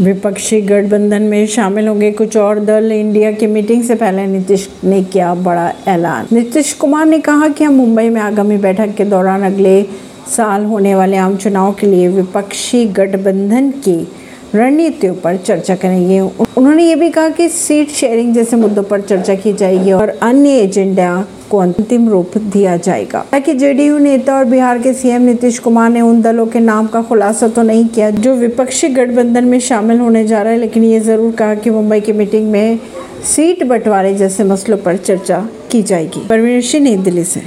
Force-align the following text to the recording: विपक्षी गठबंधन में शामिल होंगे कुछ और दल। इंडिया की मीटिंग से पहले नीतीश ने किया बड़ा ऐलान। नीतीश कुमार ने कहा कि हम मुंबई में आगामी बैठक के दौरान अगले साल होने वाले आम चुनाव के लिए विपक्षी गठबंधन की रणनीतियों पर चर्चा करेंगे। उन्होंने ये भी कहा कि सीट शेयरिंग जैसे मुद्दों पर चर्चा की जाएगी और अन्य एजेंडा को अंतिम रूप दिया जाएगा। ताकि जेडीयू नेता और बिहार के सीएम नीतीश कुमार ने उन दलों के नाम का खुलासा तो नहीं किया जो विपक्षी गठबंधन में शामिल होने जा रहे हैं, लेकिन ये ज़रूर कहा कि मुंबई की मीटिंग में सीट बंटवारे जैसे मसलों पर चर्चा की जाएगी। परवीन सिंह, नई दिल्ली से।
विपक्षी 0.00 0.60
गठबंधन 0.60 1.22
में 1.22 1.46
शामिल 1.46 1.88
होंगे 1.88 2.10
कुछ 2.10 2.36
और 2.36 2.60
दल। 2.60 2.92
इंडिया 2.92 3.32
की 3.32 3.46
मीटिंग 3.46 3.82
से 3.84 3.94
पहले 3.94 4.26
नीतीश 4.26 4.68
ने 4.84 5.02
किया 5.04 5.34
बड़ा 5.34 5.72
ऐलान। 5.88 6.26
नीतीश 6.32 6.72
कुमार 6.72 7.06
ने 7.06 7.18
कहा 7.18 7.48
कि 7.48 7.64
हम 7.64 7.74
मुंबई 7.74 8.08
में 8.08 8.20
आगामी 8.20 8.56
बैठक 8.56 8.94
के 8.94 9.04
दौरान 9.04 9.42
अगले 9.42 9.82
साल 10.36 10.64
होने 10.64 10.94
वाले 10.94 11.16
आम 11.16 11.36
चुनाव 11.36 11.72
के 11.72 11.86
लिए 11.86 12.08
विपक्षी 12.08 12.84
गठबंधन 12.84 13.70
की 13.70 14.08
रणनीतियों 14.54 15.14
पर 15.14 15.36
चर्चा 15.38 15.74
करेंगे। 15.74 16.20
उन्होंने 16.20 16.84
ये 16.84 16.94
भी 16.94 17.10
कहा 17.10 17.28
कि 17.30 17.48
सीट 17.48 17.90
शेयरिंग 17.90 18.32
जैसे 18.34 18.56
मुद्दों 18.56 18.82
पर 18.82 19.00
चर्चा 19.00 19.34
की 19.34 19.52
जाएगी 19.52 19.92
और 19.92 20.08
अन्य 20.22 20.56
एजेंडा 20.60 21.24
को 21.50 21.58
अंतिम 21.58 22.08
रूप 22.08 22.36
दिया 22.38 22.76
जाएगा। 22.76 23.24
ताकि 23.30 23.54
जेडीयू 23.54 23.98
नेता 23.98 24.36
और 24.36 24.44
बिहार 24.44 24.78
के 24.78 24.92
सीएम 24.92 25.22
नीतीश 25.22 25.58
कुमार 25.58 25.90
ने 25.90 26.00
उन 26.00 26.20
दलों 26.22 26.46
के 26.46 26.60
नाम 26.60 26.86
का 26.86 27.02
खुलासा 27.02 27.48
तो 27.48 27.62
नहीं 27.62 27.86
किया 27.86 28.10
जो 28.10 28.34
विपक्षी 28.34 28.88
गठबंधन 28.88 29.44
में 29.44 29.58
शामिल 29.60 29.98
होने 29.98 30.26
जा 30.26 30.42
रहे 30.42 30.52
हैं, 30.52 30.60
लेकिन 30.60 30.84
ये 30.84 31.00
ज़रूर 31.00 31.32
कहा 31.32 31.54
कि 31.54 31.70
मुंबई 31.70 32.00
की 32.00 32.12
मीटिंग 32.12 32.50
में 32.50 32.78
सीट 33.26 33.62
बंटवारे 33.64 34.14
जैसे 34.14 34.44
मसलों 34.44 34.78
पर 34.78 34.96
चर्चा 34.96 35.46
की 35.70 35.82
जाएगी। 35.82 36.26
परवीन 36.28 36.60
सिंह, 36.60 36.84
नई 36.84 36.96
दिल्ली 36.98 37.24
से। 37.24 37.42